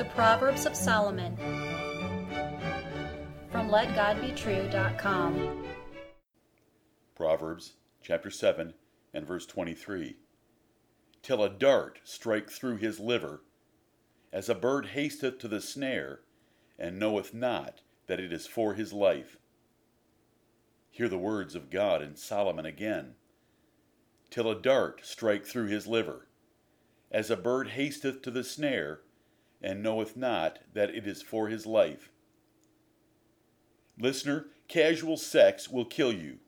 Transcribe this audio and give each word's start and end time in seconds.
The 0.00 0.06
Proverbs 0.06 0.64
of 0.64 0.74
Solomon 0.74 1.36
from 3.52 3.68
LetGodBetrue.com. 3.68 5.64
Proverbs 7.14 7.74
chapter 8.00 8.30
7 8.30 8.72
and 9.12 9.26
verse 9.26 9.44
23. 9.44 10.16
Till 11.22 11.44
a 11.44 11.50
dart 11.50 12.00
strike 12.02 12.48
through 12.48 12.78
his 12.78 12.98
liver, 12.98 13.42
as 14.32 14.48
a 14.48 14.54
bird 14.54 14.86
hasteth 14.86 15.38
to 15.40 15.48
the 15.48 15.60
snare, 15.60 16.20
and 16.78 16.98
knoweth 16.98 17.34
not 17.34 17.82
that 18.06 18.20
it 18.20 18.32
is 18.32 18.46
for 18.46 18.72
his 18.72 18.94
life. 18.94 19.36
Hear 20.88 21.10
the 21.10 21.18
words 21.18 21.54
of 21.54 21.68
God 21.68 22.00
in 22.00 22.16
Solomon 22.16 22.64
again. 22.64 23.16
Till 24.30 24.50
a 24.50 24.58
dart 24.58 25.02
strike 25.04 25.44
through 25.44 25.66
his 25.66 25.86
liver, 25.86 26.26
as 27.12 27.30
a 27.30 27.36
bird 27.36 27.68
hasteth 27.72 28.22
to 28.22 28.30
the 28.30 28.44
snare, 28.44 29.02
and 29.62 29.82
knoweth 29.82 30.16
not 30.16 30.58
that 30.72 30.90
it 30.90 31.06
is 31.06 31.22
for 31.22 31.48
his 31.48 31.66
life. 31.66 32.10
Listener, 33.98 34.46
casual 34.68 35.16
sex 35.16 35.68
will 35.68 35.84
kill 35.84 36.12
you. 36.12 36.38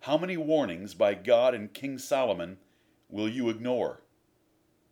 How 0.00 0.16
many 0.16 0.36
warnings 0.36 0.94
by 0.94 1.14
God 1.14 1.54
and 1.54 1.72
King 1.72 1.98
Solomon 1.98 2.58
will 3.08 3.28
you 3.28 3.48
ignore? 3.48 4.02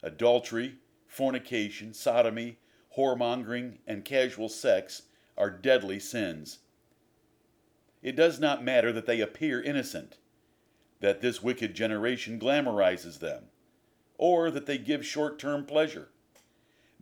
Adultery, 0.03 0.77
fornication, 1.07 1.95
sodomy, 1.95 2.59
whoremongering, 2.97 3.79
and 3.87 4.05
casual 4.05 4.49
sex 4.49 5.03
are 5.37 5.51
deadly 5.51 5.99
sins. 5.99 6.59
It 8.03 8.17
does 8.17 8.41
not 8.41 8.65
matter 8.65 8.93
that 8.93 9.07
they 9.07 9.21
appear 9.21 9.63
innocent, 9.63 10.19
that 11.01 11.21
this 11.21 11.43
wicked 11.43 11.75
generation 11.75 12.39
glamorizes 12.39 13.19
them, 13.19 13.45
or 14.19 14.51
that 14.51 14.67
they 14.67 14.79
give 14.79 15.07
short 15.07 15.39
term 15.39 15.65
pleasure. 15.65 16.09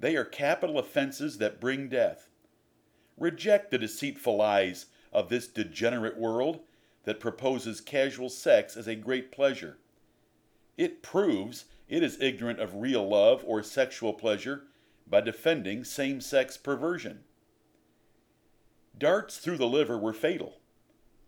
They 0.01 0.17
are 0.17 0.25
capital 0.25 0.79
offenses 0.79 1.39
that 1.39 1.61
bring 1.61 1.89
death. 1.89 2.31
Reject 3.19 3.71
the 3.71 3.79
deceitful 3.79 4.37
lies 4.37 4.87
of 5.13 5.29
this 5.29 5.47
degenerate 5.47 6.17
world 6.17 6.61
that 7.05 7.21
proposes 7.21 7.83
casual 7.83 8.31
sex 8.31 8.77
as 8.79 8.89
a 8.89 8.95
great 8.95 9.31
pleasure. 9.31 9.77
It 10.79 11.03
proves 11.03 11.67
it 11.87 12.03
is 12.03 12.21
ignorant 12.21 12.61
of 12.61 12.77
real 12.77 13.07
love 13.07 13.45
or 13.47 13.63
sexual 13.63 14.15
pleasure 14.15 14.63
by 15.07 15.21
defending 15.21 15.85
same 15.85 16.23
sex 16.23 16.57
perversion. 16.57 17.25
Darts 18.97 19.39
through 19.39 19.59
the 19.59 19.67
liver 19.67 19.99
were 19.99 20.15
fatal. 20.15 20.61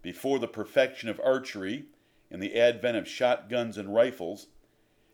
Before 0.01 0.39
the 0.39 0.49
perfection 0.49 1.11
of 1.11 1.21
archery 1.23 1.87
and 2.31 2.43
the 2.43 2.59
advent 2.59 2.97
of 2.97 3.09
shotguns 3.09 3.77
and 3.77 3.93
rifles, 3.95 4.47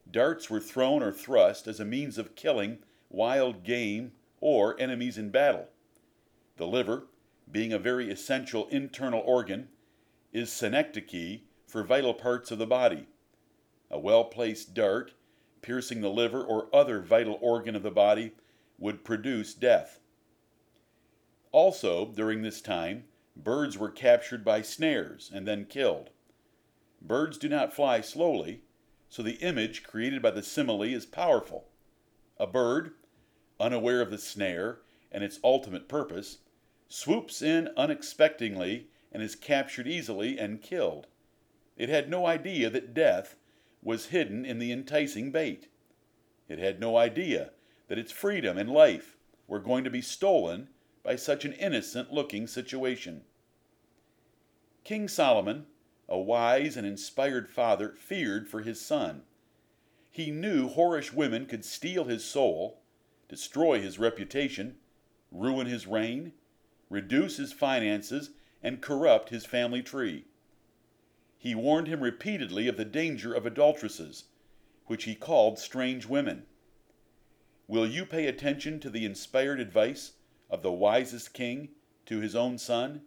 darts 0.08 0.48
were 0.48 0.60
thrown 0.60 1.02
or 1.02 1.12
thrust 1.12 1.66
as 1.66 1.80
a 1.80 1.84
means 1.84 2.18
of 2.18 2.36
killing 2.36 2.78
wild 3.10 3.64
game, 3.64 4.12
or 4.40 4.78
enemies 4.80 5.18
in 5.18 5.30
battle. 5.30 5.68
The 6.56 6.66
liver, 6.66 7.06
being 7.50 7.72
a 7.72 7.78
very 7.78 8.10
essential 8.10 8.68
internal 8.68 9.20
organ, 9.20 9.68
is 10.32 10.52
synecdoche 10.52 11.40
for 11.66 11.82
vital 11.82 12.14
parts 12.14 12.50
of 12.50 12.58
the 12.58 12.66
body. 12.66 13.06
A 13.90 13.98
well 13.98 14.24
placed 14.24 14.74
dart, 14.74 15.12
piercing 15.62 16.00
the 16.00 16.10
liver 16.10 16.42
or 16.42 16.74
other 16.74 17.00
vital 17.00 17.38
organ 17.40 17.74
of 17.74 17.82
the 17.82 17.90
body, 17.90 18.32
would 18.78 19.04
produce 19.04 19.54
death. 19.54 20.00
Also, 21.50 22.06
during 22.06 22.42
this 22.42 22.60
time, 22.60 23.04
birds 23.34 23.78
were 23.78 23.90
captured 23.90 24.44
by 24.44 24.62
snares 24.62 25.30
and 25.32 25.46
then 25.46 25.64
killed. 25.64 26.10
Birds 27.00 27.38
do 27.38 27.48
not 27.48 27.72
fly 27.72 28.00
slowly, 28.00 28.62
so 29.08 29.22
the 29.22 29.36
image 29.36 29.82
created 29.82 30.20
by 30.20 30.30
the 30.30 30.42
simile 30.42 30.82
is 30.82 31.06
powerful. 31.06 31.68
A 32.40 32.46
bird, 32.46 32.92
unaware 33.58 34.00
of 34.00 34.10
the 34.10 34.18
snare 34.18 34.80
and 35.10 35.24
its 35.24 35.40
ultimate 35.42 35.88
purpose, 35.88 36.38
swoops 36.88 37.42
in 37.42 37.68
unexpectedly 37.76 38.88
and 39.10 39.22
is 39.22 39.34
captured 39.34 39.88
easily 39.88 40.38
and 40.38 40.62
killed. 40.62 41.06
It 41.76 41.88
had 41.88 42.08
no 42.08 42.26
idea 42.26 42.70
that 42.70 42.94
death 42.94 43.36
was 43.82 44.06
hidden 44.06 44.44
in 44.44 44.58
the 44.58 44.72
enticing 44.72 45.30
bait. 45.30 45.68
It 46.48 46.58
had 46.58 46.80
no 46.80 46.96
idea 46.96 47.50
that 47.88 47.98
its 47.98 48.12
freedom 48.12 48.58
and 48.58 48.70
life 48.70 49.16
were 49.46 49.60
going 49.60 49.84
to 49.84 49.90
be 49.90 50.02
stolen 50.02 50.68
by 51.02 51.16
such 51.16 51.44
an 51.44 51.52
innocent 51.54 52.12
looking 52.12 52.46
situation. 52.46 53.22
King 54.84 55.08
Solomon, 55.08 55.66
a 56.08 56.18
wise 56.18 56.76
and 56.76 56.86
inspired 56.86 57.48
father, 57.48 57.94
feared 57.96 58.48
for 58.48 58.62
his 58.62 58.80
son. 58.80 59.22
He 60.18 60.32
knew 60.32 60.68
whorish 60.68 61.12
women 61.12 61.46
could 61.46 61.64
steal 61.64 62.06
his 62.06 62.24
soul, 62.24 62.80
destroy 63.28 63.80
his 63.80 64.00
reputation, 64.00 64.78
ruin 65.30 65.68
his 65.68 65.86
reign, 65.86 66.32
reduce 66.90 67.36
his 67.36 67.52
finances, 67.52 68.30
and 68.60 68.82
corrupt 68.82 69.28
his 69.28 69.46
family 69.46 69.80
tree. 69.80 70.24
He 71.38 71.54
warned 71.54 71.86
him 71.86 72.00
repeatedly 72.00 72.66
of 72.66 72.76
the 72.76 72.84
danger 72.84 73.32
of 73.32 73.46
adulteresses, 73.46 74.24
which 74.86 75.04
he 75.04 75.14
called 75.14 75.56
strange 75.56 76.06
women. 76.06 76.46
Will 77.68 77.86
you 77.86 78.04
pay 78.04 78.26
attention 78.26 78.80
to 78.80 78.90
the 78.90 79.04
inspired 79.04 79.60
advice 79.60 80.14
of 80.50 80.62
the 80.62 80.72
wisest 80.72 81.32
king 81.32 81.68
to 82.06 82.18
his 82.18 82.34
own 82.34 82.58
son? 82.58 83.02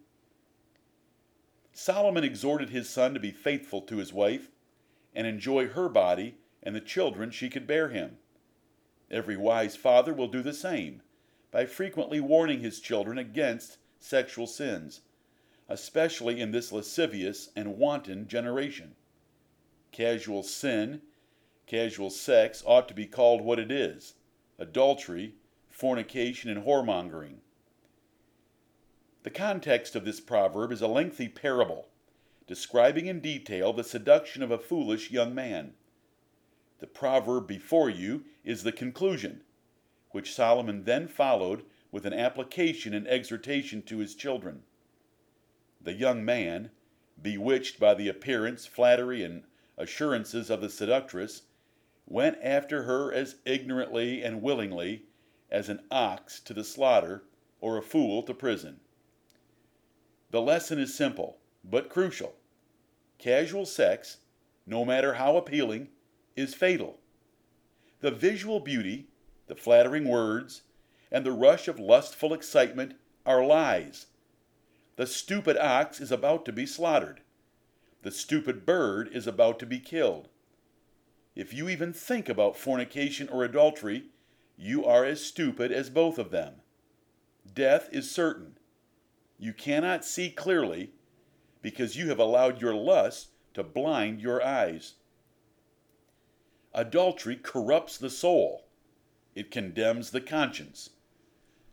Solomon 1.73 2.23
exhorted 2.23 2.69
his 2.69 2.89
son 2.89 3.13
to 3.13 3.19
be 3.19 3.31
faithful 3.31 3.81
to 3.81 3.97
his 3.97 4.13
wife 4.13 4.50
and 5.13 5.27
enjoy 5.27 5.67
her 5.67 5.89
body 5.89 6.38
and 6.63 6.75
the 6.75 6.81
children 6.81 7.31
she 7.31 7.49
could 7.49 7.66
bear 7.66 7.89
him. 7.89 8.17
Every 9.09 9.35
wise 9.35 9.75
father 9.75 10.13
will 10.13 10.27
do 10.27 10.41
the 10.41 10.53
same 10.53 11.01
by 11.51 11.66
frequently 11.66 12.19
warning 12.19 12.61
his 12.61 12.79
children 12.79 13.17
against 13.17 13.77
sexual 13.99 14.47
sins, 14.47 15.01
especially 15.67 16.39
in 16.39 16.51
this 16.51 16.71
lascivious 16.71 17.50
and 17.55 17.77
wanton 17.77 18.27
generation. 18.27 18.95
Casual 19.91 20.44
sin, 20.44 21.01
casual 21.67 22.09
sex 22.09 22.63
ought 22.66 22.88
to 22.88 22.94
be 22.94 23.05
called 23.05 23.41
what 23.41 23.59
it 23.59 23.71
is 23.71 24.13
adultery, 24.57 25.33
fornication, 25.69 26.50
and 26.50 26.63
whoremongering. 26.63 27.38
The 29.23 29.31
context 29.31 29.95
of 29.95 30.05
this 30.05 30.19
proverb 30.19 30.71
is 30.71 30.81
a 30.81 30.88
lengthy 30.88 31.27
parable 31.27 31.88
describing 32.47 33.05
in 33.05 33.19
detail 33.21 33.71
the 33.71 33.83
seduction 33.83 34.44
of 34.44 34.51
a 34.51 34.57
foolish 34.57 35.09
young 35.09 35.33
man. 35.33 35.73
The 36.81 36.88
proverb 36.88 37.47
before 37.47 37.92
you 37.92 38.25
is 38.44 38.64
the 38.64 38.72
conclusion, 38.72 39.44
which 40.09 40.34
Solomon 40.34 40.84
then 40.84 41.08
followed 41.08 41.64
with 41.92 42.08
an 42.08 42.14
application 42.14 42.96
and 42.96 43.08
exhortation 43.08 43.84
to 43.84 44.00
his 44.00 44.16
children. 44.16 44.64
The 45.80 45.94
young 45.94 46.25
man, 46.25 46.72
bewitched 47.22 47.80
by 47.80 47.94
the 47.94 48.08
appearance, 48.09 48.66
flattery, 48.66 49.24
and 49.24 49.44
assurances 49.78 50.50
of 50.50 50.59
the 50.59 50.69
seductress, 50.69 51.44
went 52.08 52.40
after 52.42 52.84
her 52.84 53.13
as 53.13 53.36
ignorantly 53.46 54.24
and 54.24 54.42
willingly 54.42 55.03
as 55.52 55.69
an 55.69 55.81
ox 55.92 56.40
to 56.40 56.53
the 56.53 56.63
slaughter 56.63 57.24
or 57.59 57.78
a 57.78 57.84
fool 57.84 58.24
to 58.24 58.34
prison. 58.34 58.80
The 60.31 60.42
lesson 60.42 60.80
is 60.80 60.96
simple, 60.96 61.38
but 61.63 61.90
crucial. 61.90 62.34
Casual 63.19 63.68
sex, 63.68 64.18
no 64.66 64.84
matter 64.84 65.13
how 65.13 65.38
appealing, 65.38 65.90
is 66.36 66.53
fatal. 66.53 67.00
The 68.00 68.12
visual 68.12 68.59
beauty, 68.59 69.08
the 69.47 69.56
flattering 69.56 70.08
words, 70.08 70.64
and 71.12 71.25
the 71.25 71.31
rush 71.31 71.68
of 71.68 71.80
lustful 71.80 72.34
excitement 72.34 72.96
are 73.25 73.46
lies. 73.46 74.08
The 74.96 75.08
stupid 75.08 75.58
ox 75.58 76.00
is 76.00 76.12
about 76.12 76.46
to 76.46 76.52
be 76.52 76.66
slaughtered. 76.66 77.22
The 78.03 78.12
stupid 78.12 78.66
bird 78.66 79.09
is 79.12 79.28
about 79.28 79.59
to 79.59 79.66
be 79.66 79.80
killed. 79.80 80.30
If 81.36 81.53
you 81.53 81.69
even 81.69 81.94
think 81.94 82.28
about 82.28 82.58
fornication 82.58 83.30
or 83.30 83.44
adultery, 83.44 84.06
you 84.58 84.86
are 84.86 85.06
as 85.06 85.24
stupid 85.24 85.72
as 85.72 85.90
both 85.90 86.18
of 86.18 86.31
them. 86.31 86.56
Death 87.54 87.89
is 87.92 88.12
certain. 88.12 88.57
You 89.38 89.54
cannot 89.54 90.06
see 90.06 90.30
clearly 90.30 90.92
because 91.62 91.95
you 91.95 92.10
have 92.10 92.19
allowed 92.19 92.62
your 92.62 92.75
lust 92.75 93.30
to 93.54 93.63
blind 93.63 94.22
your 94.22 94.44
eyes. 94.44 94.95
Adultery 96.73 97.35
corrupts 97.35 97.97
the 97.97 98.09
soul, 98.09 98.65
it 99.35 99.51
condemns 99.51 100.12
the 100.12 100.21
conscience. 100.21 100.91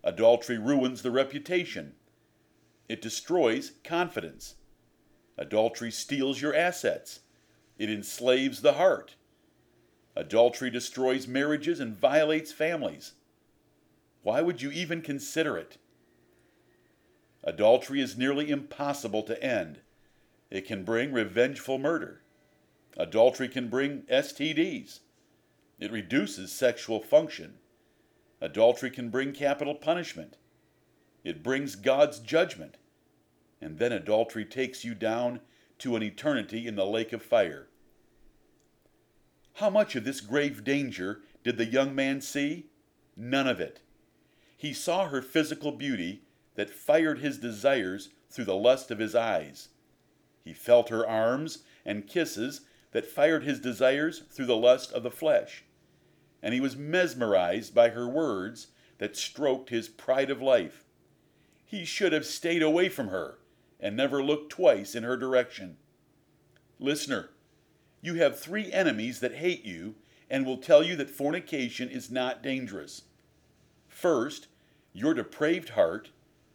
Adultery 0.03 0.59
ruins 0.59 1.03
the 1.03 1.11
reputation, 1.11 1.95
it 2.89 3.01
destroys 3.01 3.73
confidence. 3.85 4.57
Adultery 5.37 5.91
steals 5.91 6.43
your 6.43 6.55
assets, 6.55 7.21
it 7.79 7.89
enslaves 7.89 8.61
the 8.61 8.73
heart. 8.73 9.15
Adultery 10.17 10.71
destroys 10.71 11.29
marriages 11.29 11.79
and 11.79 11.97
violates 11.97 12.51
families. 12.51 13.13
Why 14.23 14.41
would 14.43 14.61
you 14.61 14.73
even 14.73 15.01
consider 15.01 15.57
it? 15.57 15.79
Adultery 17.45 18.01
is 18.01 18.19
nearly 18.19 18.51
impossible 18.51 19.23
to 19.23 19.41
end. 19.41 19.79
It 20.51 20.67
can 20.67 20.83
bring 20.83 21.13
revengeful 21.13 21.79
murder. 21.79 22.23
Adultery 22.99 23.49
can 23.49 23.69
bring 23.69 24.03
STDs. 24.11 25.01
It 25.79 25.93
reduces 25.93 26.53
sexual 26.53 27.01
function. 27.01 27.59
Adultery 28.41 28.91
can 28.91 29.09
bring 29.09 29.33
capital 29.33 29.77
punishment. 29.77 30.37
It 31.23 31.43
brings 31.43 31.77
God's 31.77 32.19
judgment. 32.19 32.77
And 33.61 33.79
then 33.79 33.93
adultery 33.93 34.45
takes 34.45 34.85
you 34.85 34.95
down 34.95 35.41
to 35.79 35.95
an 35.95 36.03
eternity 36.03 36.67
in 36.67 36.75
the 36.75 36.87
lake 36.87 37.13
of 37.13 37.23
fire. 37.23 37.69
How 39.55 39.71
much 39.71 39.95
of 39.95 40.05
this 40.05 40.21
grave 40.21 40.65
danger 40.65 41.23
did 41.45 41.57
the 41.57 41.67
young 41.67 41.95
man 41.95 42.21
see? 42.21 42.67
None 43.17 43.47
of 43.47 43.61
it. 43.61 43.81
He 44.57 44.73
saw 44.73 45.09
her 45.09 45.23
physical 45.23 45.73
beauty 45.73 46.23
that 46.57 46.71
fired 46.71 47.21
his 47.21 47.39
desires 47.39 48.11
through 48.29 48.47
the 48.47 48.57
lust 48.57 48.91
of 48.91 48.99
his 48.99 49.15
eyes. 49.15 49.69
He 50.45 50.53
felt 50.53 50.89
her 50.89 51.07
arms 51.07 51.63
and 51.85 52.07
kisses 52.07 52.63
that 52.93 53.07
fired 53.07 53.45
his 53.45 53.61
desires 53.61 54.23
through 54.31 54.47
the 54.47 54.57
lust 54.57 54.93
of 54.93 55.03
the 55.03 55.11
flesh. 55.11 55.65
And 56.43 56.55
he 56.55 56.61
was 56.61 56.77
mesmerized 56.77 57.75
by 57.75 57.91
her 57.91 58.09
words 58.09 58.69
that 58.99 59.17
stroked 59.17 59.71
his 59.71 59.89
pride 59.89 60.31
of 60.31 60.43
life. 60.43 60.85
He 61.65 61.85
should 61.85 62.13
have 62.13 62.25
stayed 62.27 62.63
away 62.63 62.89
from 62.89 63.09
her 63.09 63.39
and 63.81 63.97
never 63.97 64.23
looked 64.23 64.51
twice 64.51 64.95
in 64.95 65.03
her 65.03 65.17
direction. 65.17 65.77
Listener, 66.79 67.31
you 68.01 68.15
have 68.15 68.39
three 68.39 68.73
enemies 68.73 69.21
that 69.21 69.35
hate 69.35 69.65
you 69.65 69.97
and 70.31 70.47
will 70.47 70.59
tell 70.59 70.83
you 70.83 70.97
that 70.97 71.11
fornication 71.11 71.89
is 71.89 72.11
not 72.11 72.43
dangerous. 72.43 73.03
First, 73.89 74.49
your 74.93 75.15
depraved 75.15 75.71
heart, 75.71 76.11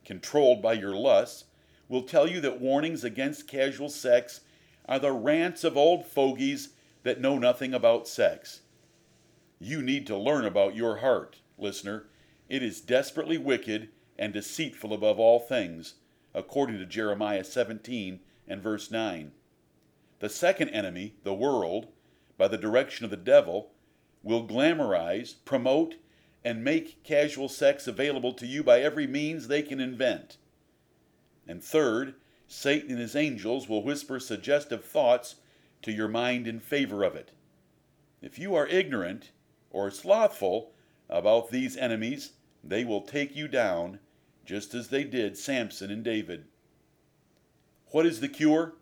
controlled 0.06 0.62
by 0.62 0.74
your 0.74 0.96
lusts, 0.96 1.46
will 1.90 2.04
tell 2.04 2.28
you 2.28 2.40
that 2.42 2.62
warnings 2.62 3.04
against 3.04 3.48
casual 3.48 3.90
sex 3.90 4.42
are 4.86 5.00
the 5.00 5.12
rants 5.12 5.64
of 5.64 5.78
old 5.78 6.06
fogies 6.06 6.70
that 7.04 7.22
know 7.22 7.38
nothing 7.38 7.74
about 7.74 8.08
sex. 8.08 8.62
You 9.60 9.82
need 9.82 10.06
to 10.08 10.18
learn 10.18 10.46
about 10.46 10.76
your 10.76 10.98
heart, 10.98 11.38
listener. 11.58 12.08
It 12.50 12.62
is 12.62 12.82
desperately 12.82 13.38
wicked 13.38 13.90
and 14.18 14.34
deceitful 14.34 14.94
above 14.94 15.20
all 15.20 15.40
things, 15.40 15.96
according 16.34 16.78
to 16.80 16.86
Jeremiah 16.86 17.44
17 17.44 18.20
and 18.48 18.62
verse 18.62 18.92
9. 18.92 19.32
The 20.20 20.30
second 20.30 20.70
enemy, 20.70 21.16
the 21.24 21.34
world, 21.34 21.88
by 22.38 22.48
the 22.48 22.58
direction 22.58 23.06
of 23.06 23.12
the 23.12 23.18
devil, 23.18 23.72
will 24.22 24.48
glamorize, 24.48 25.36
promote, 25.46 25.96
and 26.44 26.64
make 26.64 27.04
casual 27.04 27.48
sex 27.48 27.88
available 27.88 28.34
to 28.34 28.46
you 28.46 28.64
by 28.64 28.82
every 28.82 29.08
means 29.08 29.48
they 29.48 29.62
can 29.62 29.80
invent. 29.80 30.38
And 31.48 31.64
third, 31.64 32.16
Satan 32.48 32.92
and 32.92 33.00
his 33.00 33.16
angels 33.16 33.68
will 33.68 33.84
whisper 33.84 34.20
suggestive 34.20 34.84
thoughts 34.84 35.36
to 35.82 35.92
your 35.92 36.08
mind 36.08 36.48
in 36.48 36.60
favor 36.60 37.04
of 37.04 37.16
it. 37.16 37.32
If 38.22 38.40
you 38.40 38.56
are 38.56 38.68
ignorant 38.68 39.32
or 39.70 39.92
slothful 39.92 40.72
about 41.10 41.50
these 41.50 41.76
enemies, 41.78 42.34
they 42.64 42.86
will 42.86 43.02
take 43.02 43.36
you 43.36 43.48
down 43.48 44.00
just 44.46 44.74
as 44.74 44.90
they 44.90 45.04
did 45.04 45.38
Samson 45.38 45.92
and 45.92 46.04
David. 46.04 46.46
What 47.88 48.06
is 48.06 48.22
the 48.22 48.30
cure? 48.30 48.74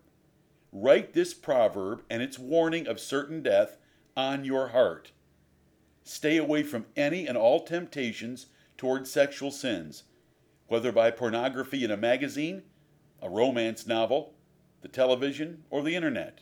Write 0.72 1.12
this 1.12 1.34
proverb 1.34 2.02
and 2.08 2.22
its 2.22 2.38
warning 2.38 2.86
of 2.86 2.98
certain 2.98 3.42
death 3.42 3.78
on 4.16 4.44
your 4.44 4.68
heart. 4.68 5.12
Stay 6.02 6.36
away 6.36 6.62
from 6.62 6.86
any 6.96 7.26
and 7.26 7.36
all 7.36 7.60
temptations 7.60 8.46
toward 8.76 9.06
sexual 9.06 9.50
sins, 9.50 10.04
whether 10.66 10.90
by 10.90 11.10
pornography 11.10 11.84
in 11.84 11.90
a 11.90 11.96
magazine, 11.96 12.62
a 13.22 13.30
romance 13.30 13.86
novel, 13.86 14.34
the 14.82 14.88
television, 14.88 15.62
or 15.70 15.82
the 15.82 15.94
internet. 15.94 16.40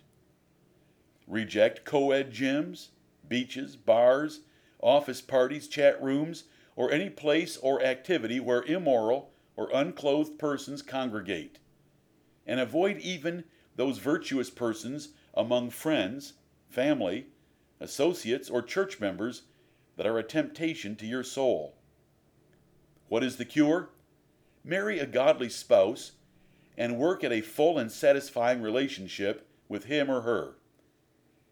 Reject 1.28 1.84
co 1.84 2.10
ed 2.10 2.32
gyms, 2.32 2.88
beaches, 3.28 3.76
bars, 3.76 4.40
office 4.80 5.20
parties, 5.20 5.68
chat 5.68 6.02
rooms, 6.02 6.44
or 6.74 6.90
any 6.90 7.10
place 7.10 7.58
or 7.58 7.82
activity 7.82 8.40
where 8.40 8.62
immoral 8.62 9.30
or 9.56 9.70
unclothed 9.74 10.38
persons 10.38 10.80
congregate. 10.80 11.58
And 12.46 12.58
avoid 12.58 12.98
even 12.98 13.44
those 13.76 13.98
virtuous 13.98 14.48
persons 14.48 15.10
among 15.34 15.70
friends, 15.70 16.32
family, 16.70 17.26
associates, 17.78 18.48
or 18.48 18.62
church 18.62 18.98
members 18.98 19.42
that 19.96 20.06
are 20.06 20.18
a 20.18 20.22
temptation 20.22 20.96
to 20.96 21.06
your 21.06 21.22
soul. 21.22 21.76
What 23.08 23.22
is 23.22 23.36
the 23.36 23.44
cure? 23.44 23.90
Marry 24.64 24.98
a 24.98 25.06
godly 25.06 25.50
spouse 25.50 26.12
and 26.80 26.96
work 26.96 27.22
at 27.22 27.30
a 27.30 27.42
full 27.42 27.76
and 27.76 27.92
satisfying 27.92 28.62
relationship 28.62 29.46
with 29.68 29.84
him 29.84 30.10
or 30.10 30.22
her. 30.22 30.54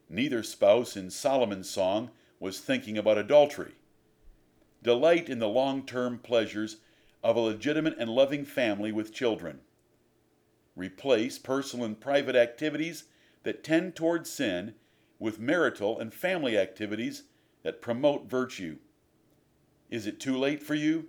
Neither 0.09 0.43
spouse 0.43 0.97
in 0.97 1.11
Solomon's 1.11 1.69
song 1.69 2.11
was 2.41 2.61
thinking 2.61 2.97
about 2.97 3.19
adultery. 3.19 3.75
Delight 4.83 5.29
in 5.29 5.39
the 5.39 5.47
long 5.47 5.85
term 5.85 6.19
pleasures 6.19 6.79
of 7.23 7.37
a 7.37 7.41
legitimate 7.41 7.99
and 7.99 8.09
loving 8.09 8.47
family 8.47 8.91
with 8.91 9.13
children. 9.13 9.61
Replace 10.75 11.39
personal 11.39 11.85
and 11.85 12.01
private 12.01 12.35
activities 12.35 13.05
that 13.43 13.63
tend 13.63 13.95
toward 13.95 14.27
sin 14.27 14.77
with 15.19 15.39
marital 15.39 15.99
and 15.99 16.15
family 16.15 16.57
activities 16.57 17.25
that 17.65 17.83
promote 17.83 18.31
virtue. 18.31 18.79
Is 19.91 20.07
it 20.07 20.21
too 20.21 20.39
late 20.39 20.63
for 20.63 20.75
you? 20.75 21.09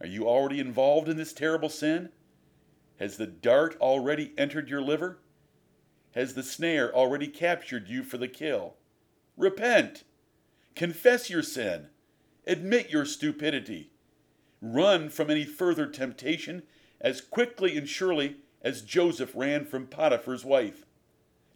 Are 0.00 0.08
you 0.08 0.26
already 0.26 0.58
involved 0.58 1.08
in 1.08 1.16
this 1.16 1.32
terrible 1.32 1.68
sin? 1.68 2.08
Has 2.98 3.16
the 3.16 3.26
dart 3.26 3.76
already 3.80 4.32
entered 4.38 4.68
your 4.68 4.82
liver? 4.82 5.18
Has 6.12 6.34
the 6.34 6.42
snare 6.42 6.94
already 6.94 7.26
captured 7.26 7.88
you 7.88 8.04
for 8.04 8.18
the 8.18 8.28
kill? 8.28 8.74
Repent! 9.36 10.04
Confess 10.76 11.28
your 11.28 11.42
sin. 11.42 11.88
Admit 12.46 12.90
your 12.90 13.04
stupidity. 13.04 13.90
Run 14.60 15.08
from 15.08 15.30
any 15.30 15.44
further 15.44 15.86
temptation 15.86 16.62
as 17.00 17.20
quickly 17.20 17.76
and 17.76 17.88
surely 17.88 18.36
as 18.62 18.82
Joseph 18.82 19.32
ran 19.34 19.64
from 19.64 19.86
Potiphar's 19.86 20.44
wife. 20.44 20.86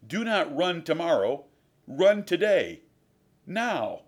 Do 0.06 0.25
not 0.25 0.55
run 0.55 0.82
tomorrow, 0.82 1.44
run 1.87 2.25
today 2.25 2.82
now. 3.46 4.02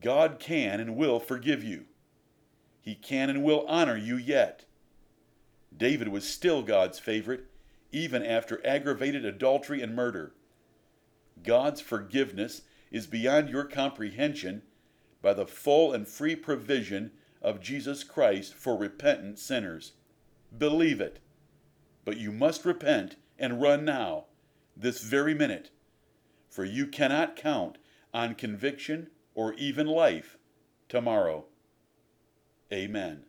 God 0.00 0.38
can 0.38 0.80
and 0.80 0.96
will 0.96 1.20
forgive 1.20 1.62
you. 1.62 1.84
He 2.82 2.94
can 2.94 3.30
and 3.30 3.42
will 3.42 3.64
honor 3.68 3.96
you 3.96 4.16
yet. 4.16 4.64
David 5.76 6.08
was 6.08 6.28
still 6.28 6.62
God's 6.62 6.98
favorite, 6.98 7.44
even 7.92 8.24
after 8.24 8.64
aggravated 8.66 9.24
adultery 9.24 9.82
and 9.82 9.94
murder. 9.94 10.34
God's 11.42 11.80
forgiveness 11.80 12.62
is 12.90 13.06
beyond 13.06 13.48
your 13.48 13.64
comprehension 13.64 14.62
by 15.22 15.34
the 15.34 15.46
full 15.46 15.92
and 15.92 16.06
free 16.06 16.36
provision 16.36 17.12
of 17.42 17.60
Jesus 17.60 18.04
Christ 18.04 18.54
for 18.54 18.76
repentant 18.76 19.38
sinners. 19.38 19.92
Believe 20.56 21.00
it. 21.00 21.20
But 22.04 22.16
you 22.16 22.32
must 22.32 22.64
repent 22.64 23.16
and 23.38 23.60
run 23.60 23.84
now, 23.84 24.26
this 24.76 25.02
very 25.02 25.34
minute 25.34 25.70
for 26.56 26.64
you 26.64 26.86
cannot 26.86 27.36
count 27.36 27.76
on 28.14 28.34
conviction 28.34 29.10
or 29.34 29.52
even 29.54 29.86
life 29.86 30.38
tomorrow. 30.88 31.44
Amen. 32.72 33.24